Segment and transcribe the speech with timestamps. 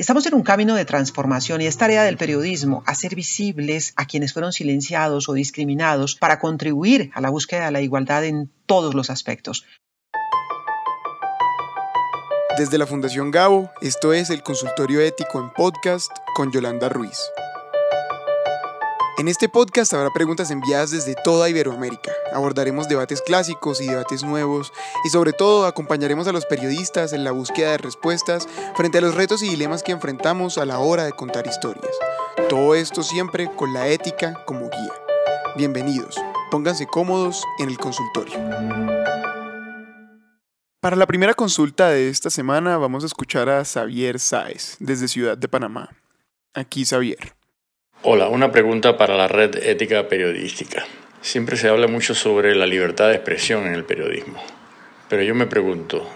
[0.00, 4.32] Estamos en un camino de transformación y es tarea del periodismo hacer visibles a quienes
[4.32, 9.10] fueron silenciados o discriminados para contribuir a la búsqueda de la igualdad en todos los
[9.10, 9.66] aspectos.
[12.56, 17.18] Desde la Fundación Gabo, esto es el Consultorio Ético en Podcast con Yolanda Ruiz.
[19.20, 22.10] En este podcast habrá preguntas enviadas desde toda Iberoamérica.
[22.32, 24.72] Abordaremos debates clásicos y debates nuevos
[25.04, 29.14] y sobre todo acompañaremos a los periodistas en la búsqueda de respuestas frente a los
[29.14, 31.94] retos y dilemas que enfrentamos a la hora de contar historias.
[32.48, 34.92] Todo esto siempre con la ética como guía.
[35.54, 36.16] Bienvenidos,
[36.50, 38.38] pónganse cómodos en el consultorio.
[40.80, 45.36] Para la primera consulta de esta semana vamos a escuchar a Xavier Sáez desde Ciudad
[45.36, 45.90] de Panamá.
[46.54, 47.38] Aquí Xavier.
[48.02, 50.86] Hola, una pregunta para la red ética periodística.
[51.20, 54.42] Siempre se habla mucho sobre la libertad de expresión en el periodismo,
[55.10, 56.08] pero yo me pregunto,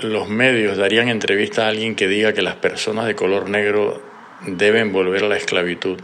[0.00, 4.02] ¿los medios darían entrevista a alguien que diga que las personas de color negro
[4.46, 6.00] deben volver a la esclavitud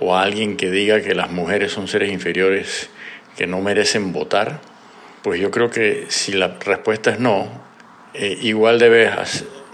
[0.00, 2.88] o a alguien que diga que las mujeres son seres inferiores
[3.36, 4.62] que no merecen votar?
[5.20, 7.46] Pues yo creo que si la respuesta es no,
[8.14, 9.10] eh, igual debe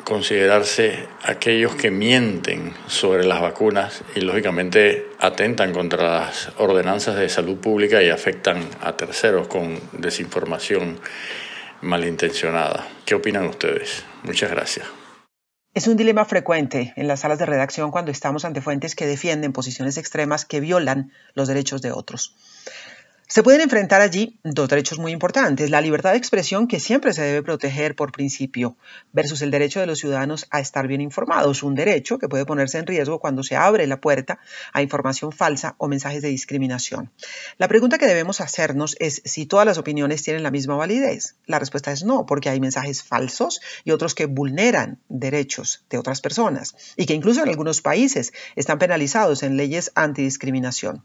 [0.07, 7.57] considerarse aquellos que mienten sobre las vacunas y lógicamente atentan contra las ordenanzas de salud
[7.57, 11.01] pública y afectan a terceros con desinformación
[11.81, 12.87] malintencionada.
[13.05, 14.05] ¿Qué opinan ustedes?
[14.23, 14.87] Muchas gracias.
[15.75, 19.53] Es un dilema frecuente en las salas de redacción cuando estamos ante fuentes que defienden
[19.53, 22.37] posiciones extremas que violan los derechos de otros.
[23.28, 27.22] Se pueden enfrentar allí dos derechos muy importantes, la libertad de expresión que siempre se
[27.22, 28.77] debe proteger por principio
[29.12, 32.78] versus el derecho de los ciudadanos a estar bien informados, un derecho que puede ponerse
[32.78, 34.38] en riesgo cuando se abre la puerta
[34.72, 37.10] a información falsa o mensajes de discriminación.
[37.58, 41.34] La pregunta que debemos hacernos es si todas las opiniones tienen la misma validez.
[41.47, 46.20] La respuesta es no, porque hay mensajes falsos y otros que vulneran derechos de otras
[46.20, 51.02] personas y que incluso en algunos países están penalizados en leyes antidiscriminación.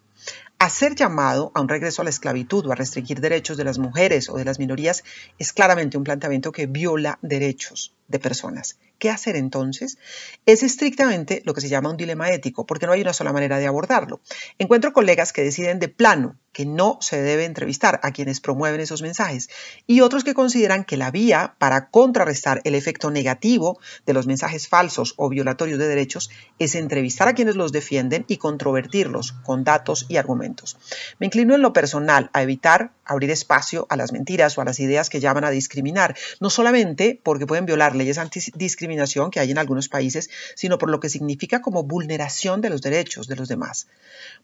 [0.61, 4.29] Hacer llamado a un regreso a la esclavitud o a restringir derechos de las mujeres
[4.29, 5.03] o de las minorías
[5.39, 8.77] es claramente un planteamiento que viola derechos de personas.
[8.99, 9.97] ¿Qué hacer entonces?
[10.45, 13.57] Es estrictamente lo que se llama un dilema ético, porque no hay una sola manera
[13.57, 14.21] de abordarlo.
[14.59, 19.01] Encuentro colegas que deciden de plano que no se debe entrevistar a quienes promueven esos
[19.01, 19.49] mensajes
[19.87, 24.67] y otros que consideran que la vía para contrarrestar el efecto negativo de los mensajes
[24.67, 26.29] falsos o violatorios de derechos
[26.59, 30.77] es entrevistar a quienes los defienden y controvertirlos con datos y argumentos.
[31.19, 34.79] Me inclino en lo personal a evitar abrir espacio a las mentiras o a las
[34.79, 39.57] ideas que llaman a discriminar, no solamente porque pueden violar leyes antidiscriminación que hay en
[39.57, 43.87] algunos países, sino por lo que significa como vulneración de los derechos de los demás.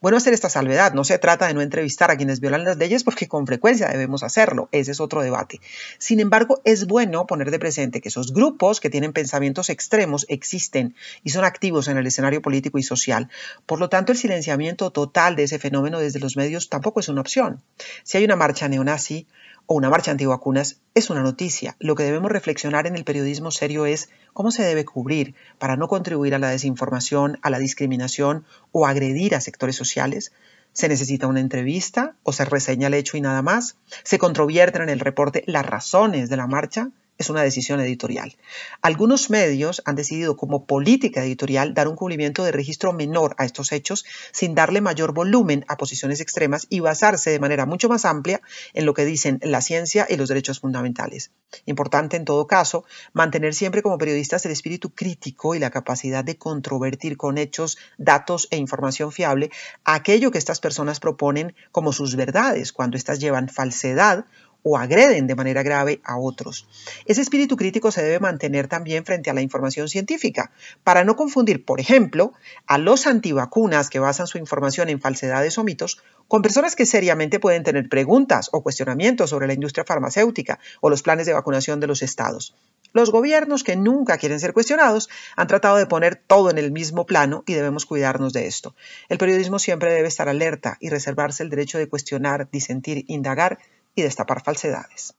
[0.02, 3.04] Bueno hacer esta salvedad, no se trata de no entrevistar a quienes violan las leyes
[3.04, 5.60] porque con frecuencia debemos hacerlo, ese es otro debate.
[5.98, 10.96] Sin embargo, es bueno poner de presente que esos grupos que tienen pensamientos extremos existen
[11.24, 13.30] y son activos en el escenario político y social.
[13.66, 17.22] Por lo tanto, el silenciamiento total de ese fenómeno desde los medios tampoco es una
[17.22, 17.62] opción.
[18.04, 19.28] Si hay una marcha neonazi,
[19.68, 21.76] o una marcha antivacunas es una noticia.
[21.80, 25.88] Lo que debemos reflexionar en el periodismo serio es cómo se debe cubrir para no
[25.88, 30.32] contribuir a la desinformación, a la discriminación o agredir a sectores sociales.
[30.74, 33.76] ¿Se necesita una entrevista o se reseña el hecho y nada más?
[34.04, 36.90] ¿Se controvierten en el reporte las razones de la marcha?
[37.18, 38.36] Es una decisión editorial.
[38.82, 43.72] Algunos medios han decidido como política editorial dar un cubrimiento de registro menor a estos
[43.72, 48.42] hechos sin darle mayor volumen a posiciones extremas y basarse de manera mucho más amplia
[48.74, 51.32] en lo que dicen la ciencia y los derechos fundamentales.
[51.66, 56.38] Importante en todo caso mantener siempre como periodistas el espíritu crítico y la capacidad de
[56.38, 59.50] controvertir con hechos, datos e información fiable
[59.84, 64.26] aquello que estas personas proponen como sus verdades cuando éstas llevan falsedad
[64.68, 66.68] o agreden de manera grave a otros.
[67.06, 70.52] Ese espíritu crítico se debe mantener también frente a la información científica,
[70.84, 72.34] para no confundir, por ejemplo,
[72.66, 77.40] a los antivacunas que basan su información en falsedades o mitos con personas que seriamente
[77.40, 81.88] pueden tener preguntas o cuestionamientos sobre la industria farmacéutica o los planes de vacunación de
[81.88, 82.54] los estados.
[82.94, 87.06] Los gobiernos que nunca quieren ser cuestionados han tratado de poner todo en el mismo
[87.06, 88.76] plano y debemos cuidarnos de esto.
[89.10, 93.60] El periodismo siempre debe estar alerta y reservarse el derecho de cuestionar, disentir, indagar
[93.98, 95.16] y destapar falsedades.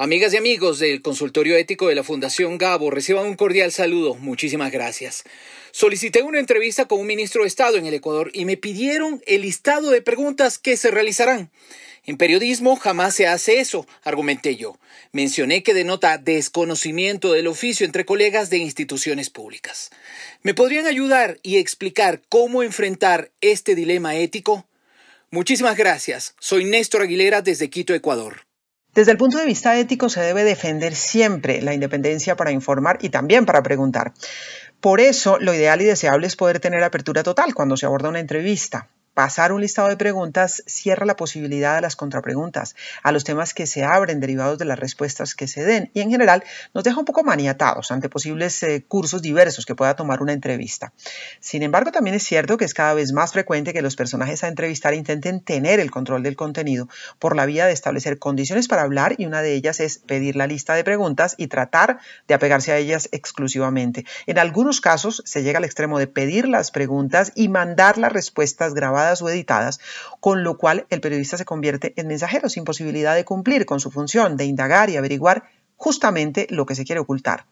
[0.00, 4.14] Amigas y amigos del consultorio ético de la Fundación Gabo, reciban un cordial saludo.
[4.14, 5.24] Muchísimas gracias.
[5.72, 9.42] Solicité una entrevista con un ministro de Estado en el Ecuador y me pidieron el
[9.42, 11.50] listado de preguntas que se realizarán.
[12.08, 14.78] En periodismo jamás se hace eso, argumenté yo.
[15.12, 19.90] Mencioné que denota desconocimiento del oficio entre colegas de instituciones públicas.
[20.42, 24.66] ¿Me podrían ayudar y explicar cómo enfrentar este dilema ético?
[25.30, 26.34] Muchísimas gracias.
[26.40, 28.46] Soy Néstor Aguilera desde Quito, Ecuador.
[28.94, 33.10] Desde el punto de vista ético se debe defender siempre la independencia para informar y
[33.10, 34.14] también para preguntar.
[34.80, 38.20] Por eso, lo ideal y deseable es poder tener apertura total cuando se aborda una
[38.20, 38.88] entrevista.
[39.18, 43.66] Pasar un listado de preguntas cierra la posibilidad a las contrapreguntas, a los temas que
[43.66, 47.04] se abren derivados de las respuestas que se den y en general nos deja un
[47.04, 50.92] poco maniatados ante posibles eh, cursos diversos que pueda tomar una entrevista.
[51.40, 54.46] Sin embargo, también es cierto que es cada vez más frecuente que los personajes a
[54.46, 56.88] entrevistar intenten tener el control del contenido
[57.18, 60.46] por la vía de establecer condiciones para hablar y una de ellas es pedir la
[60.46, 61.98] lista de preguntas y tratar
[62.28, 64.04] de apegarse a ellas exclusivamente.
[64.26, 68.74] En algunos casos se llega al extremo de pedir las preguntas y mandar las respuestas
[68.74, 69.80] grabadas o editadas,
[70.20, 73.90] con lo cual el periodista se convierte en mensajero sin posibilidad de cumplir con su
[73.90, 75.44] función de indagar y averiguar
[75.78, 77.46] justamente lo que se quiere ocultar.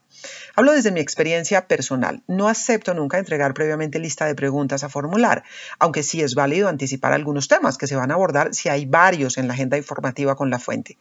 [0.56, 2.22] Hablo desde mi experiencia personal.
[2.26, 5.44] No acepto nunca entregar previamente lista de preguntas a formular,
[5.78, 9.38] aunque sí es válido anticipar algunos temas que se van a abordar si hay varios
[9.38, 10.98] en la agenda informativa con la fuente.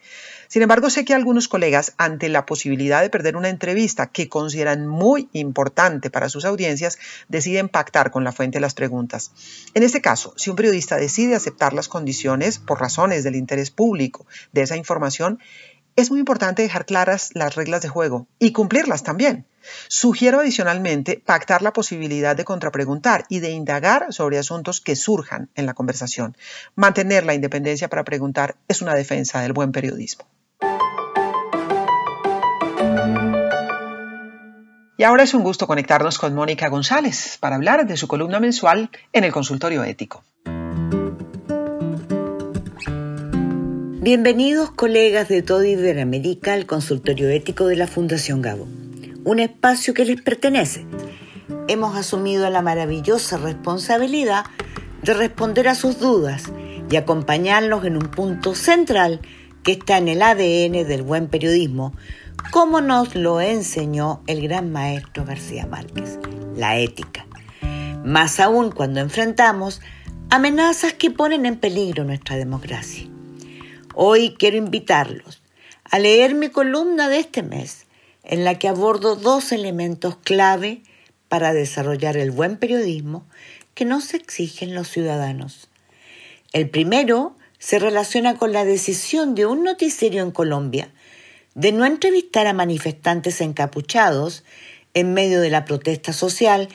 [0.48, 4.86] Sin embargo, sé que algunos colegas, ante la posibilidad de perder una entrevista que consideran
[4.86, 9.32] muy importante para sus audiencias, deciden pactar con la fuente las preguntas.
[9.74, 14.28] En este caso, si un periodista decide aceptar las condiciones por razones del interés público
[14.52, 15.40] de esa información,
[15.96, 19.46] es muy importante dejar claras las reglas de juego y cumplirlas también.
[19.88, 25.66] Sugiero adicionalmente pactar la posibilidad de contrapreguntar y de indagar sobre asuntos que surjan en
[25.66, 26.38] la conversación.
[26.76, 30.26] Mantener la independencia para preguntar es una defensa del buen periodismo.
[34.98, 38.90] Y ahora es un gusto conectarnos con Mónica González para hablar de su columna mensual
[39.12, 40.24] en el consultorio ético.
[44.06, 48.68] Bienvenidos colegas de toda Iberoamérica al consultorio ético de la Fundación Gabo,
[49.24, 50.86] un espacio que les pertenece.
[51.68, 54.46] Hemos asumido la maravillosa responsabilidad
[55.02, 56.44] de responder a sus dudas
[56.92, 59.22] y acompañarlos en un punto central
[59.64, 61.92] que está en el ADN del buen periodismo,
[62.52, 66.20] como nos lo enseñó el gran maestro García Márquez,
[66.56, 67.26] la ética.
[68.04, 69.82] Más aún cuando enfrentamos
[70.30, 73.15] amenazas que ponen en peligro nuestra democracia.
[73.98, 75.42] Hoy quiero invitarlos
[75.86, 77.86] a leer mi columna de este mes,
[78.24, 80.82] en la que abordo dos elementos clave
[81.30, 83.26] para desarrollar el buen periodismo
[83.74, 85.70] que nos exigen los ciudadanos.
[86.52, 90.90] El primero se relaciona con la decisión de un noticiero en Colombia
[91.54, 94.44] de no entrevistar a manifestantes encapuchados
[94.94, 96.68] en medio de la protesta social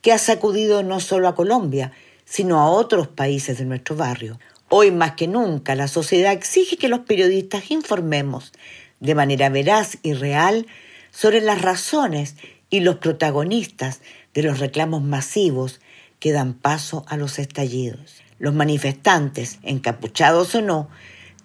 [0.00, 1.90] que ha sacudido no solo a Colombia,
[2.24, 4.38] sino a otros países de nuestro barrio.
[4.70, 8.52] Hoy más que nunca la sociedad exige que los periodistas informemos
[9.00, 10.66] de manera veraz y real
[11.10, 12.36] sobre las razones
[12.68, 14.02] y los protagonistas
[14.34, 15.80] de los reclamos masivos
[16.20, 18.22] que dan paso a los estallidos.
[18.38, 20.90] Los manifestantes, encapuchados o no,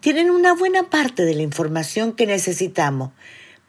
[0.01, 3.11] tienen una buena parte de la información que necesitamos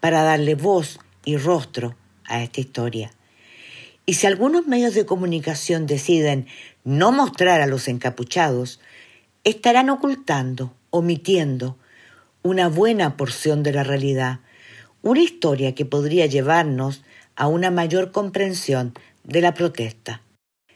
[0.01, 3.13] para darle voz y rostro a esta historia.
[4.05, 6.47] Y si algunos medios de comunicación deciden
[6.83, 8.81] no mostrar a los encapuchados,
[9.45, 11.77] estarán ocultando, omitiendo
[12.43, 14.41] una buena porción de la realidad,
[15.03, 17.03] una historia que podría llevarnos
[17.37, 20.23] a una mayor comprensión de la protesta.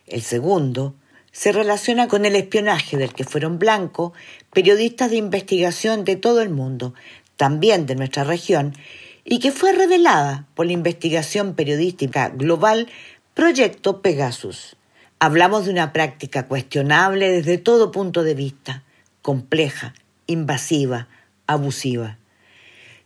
[0.07, 0.95] El segundo
[1.33, 4.13] se relaciona con el espionaje del que fueron blancos
[4.53, 6.95] periodistas de investigación de todo el mundo,
[7.37, 8.75] también de nuestra región,
[9.25, 12.89] y que fue revelada por la investigación periodística global
[13.35, 14.78] Proyecto Pegasus.
[15.21, 18.85] Hablamos de una práctica cuestionable desde todo punto de vista,
[19.21, 19.93] compleja,
[20.29, 21.09] invasiva,
[21.49, 22.19] abusiva.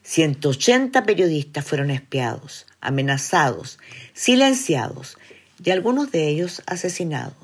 [0.02, 3.78] 180 periodistas fueron espiados, amenazados,
[4.12, 5.16] silenciados
[5.64, 7.34] y algunos de ellos asesinados.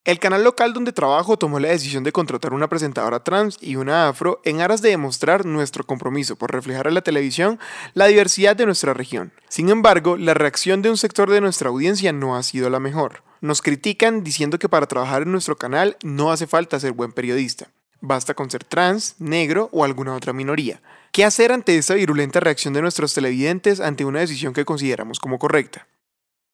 [0.05, 4.09] El canal local donde trabajo tomó la decisión de contratar una presentadora trans y una
[4.09, 7.59] afro en aras de demostrar nuestro compromiso por reflejar en la televisión
[7.95, 9.33] la diversidad de nuestra región.
[9.49, 13.23] Sin embargo, la reacción de un sector de nuestra audiencia no ha sido la mejor.
[13.41, 17.69] Nos critican diciendo que para trabajar en nuestro canal no hace falta ser buen periodista.
[18.03, 20.83] Basta con ser trans, negro o alguna otra minoría.
[21.15, 25.39] ¿Qué hacer ante esta virulenta reacción de nuestros televidentes ante una decisión que consideramos como
[25.39, 25.87] correcta?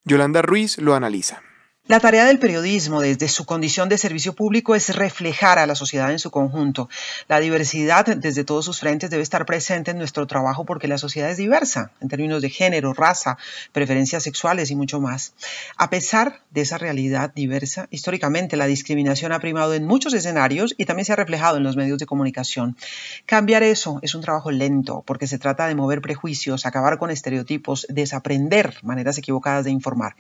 [0.05, 1.45] Yolanda Ruiz lo analiza.
[1.89, 6.13] La tarea del periodismo desde su condición de servicio público es reflejar a la sociedad
[6.13, 6.91] en su conjunto.
[7.29, 11.31] La diversidad desde todos sus frentes debe estar presente en nuestro trabajo porque la sociedad
[11.31, 13.39] es diversa en términos de género, raza,
[13.73, 15.33] preferencias sexuales y mucho más.
[15.79, 20.85] A pesar de esa realidad diversa, históricamente la discriminación ha primado en muchos escenarios y
[20.85, 22.77] también se ha reflejado en los medios de comunicación.
[23.25, 27.87] Cambiar eso es un trabajo lento porque se trata de mover prejuicios, acabar con estereotipos,
[27.89, 30.17] desaprender maneras equivocadas de informar.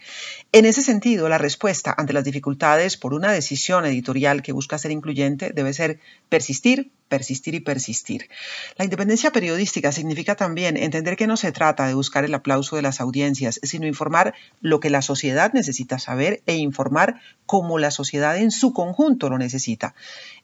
[0.52, 1.36] En ese sentido, la
[1.96, 7.54] ante las dificultades por una decisión editorial que busca ser incluyente debe ser persistir, persistir
[7.54, 8.28] y persistir.
[8.76, 12.82] La independencia periodística significa también entender que no se trata de buscar el aplauso de
[12.82, 18.36] las audiencias, sino informar lo que la sociedad necesita saber e informar como la sociedad
[18.36, 19.94] en su conjunto lo necesita.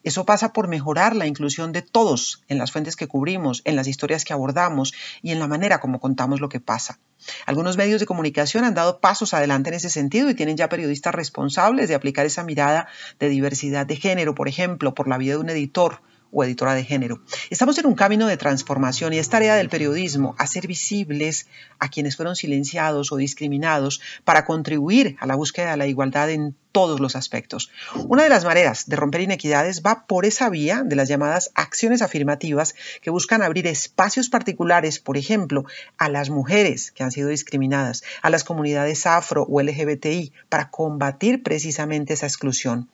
[0.03, 3.87] Eso pasa por mejorar la inclusión de todos en las fuentes que cubrimos, en las
[3.87, 6.99] historias que abordamos y en la manera como contamos lo que pasa.
[7.45, 11.15] Algunos medios de comunicación han dado pasos adelante en ese sentido y tienen ya periodistas
[11.15, 12.87] responsables de aplicar esa mirada
[13.19, 16.01] de diversidad de género, por ejemplo, por la vida de un editor
[16.31, 17.21] o editora de género.
[17.49, 21.47] Estamos en un camino de transformación y es tarea del periodismo hacer visibles
[21.79, 26.55] a quienes fueron silenciados o discriminados para contribuir a la búsqueda de la igualdad en
[26.75, 27.71] todos los aspectos.
[28.09, 32.01] Una de las maneras de romper inequidades va por esa vía de las llamadas acciones
[32.01, 35.63] afirmativas que buscan abrir espacios particulares, por ejemplo,
[35.97, 41.43] a las mujeres que han sido discriminadas, a las comunidades afro o LGBTI, para combatir
[41.43, 42.89] precisamente esa exclusión.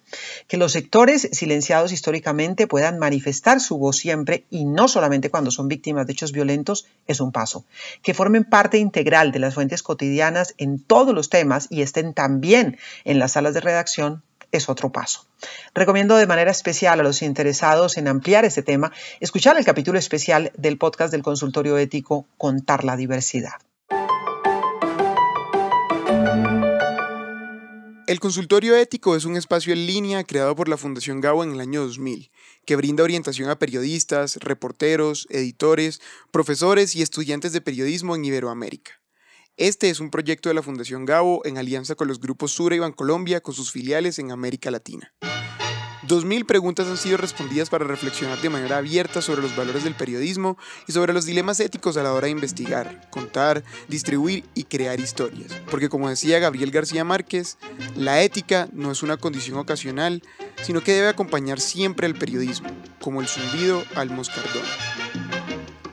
[0.48, 5.68] Que los sectores silenciados históricamente puedan manifestar su voz siempre y no solamente cuando son
[5.68, 7.66] víctimas de hechos violentos es un paso.
[8.04, 12.78] Que formen parte integral de las fuentes cotidianas en todos los temas y estén también
[13.04, 15.26] en las salas de redacción es otro paso.
[15.74, 20.52] Recomiendo de manera especial a los interesados en ampliar este tema escuchar el capítulo especial
[20.58, 23.54] del podcast del consultorio ético Contar la diversidad.
[28.12, 31.62] El consultorio ético es un espacio en línea creado por la Fundación Gabo en el
[31.62, 32.30] año 2000,
[32.66, 39.00] que brinda orientación a periodistas, reporteros, editores, profesores y estudiantes de periodismo en Iberoamérica.
[39.56, 42.80] Este es un proyecto de la Fundación Gabo en alianza con los grupos Sura y
[42.80, 45.16] Bancolombia con sus filiales en América Latina.
[46.12, 50.58] 2.000 preguntas han sido respondidas para reflexionar de manera abierta sobre los valores del periodismo
[50.86, 55.54] y sobre los dilemas éticos a la hora de investigar, contar, distribuir y crear historias.
[55.70, 57.58] Porque como decía Gabriel García Márquez,
[57.96, 60.22] la ética no es una condición ocasional,
[60.62, 62.68] sino que debe acompañar siempre al periodismo,
[63.00, 64.66] como el zumbido al moscardón.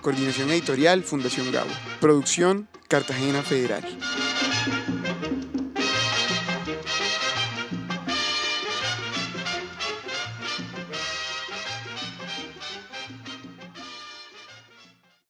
[0.01, 1.71] Coordinación editorial, Fundación Gabo.
[2.01, 3.85] Producción, Cartagena Federal.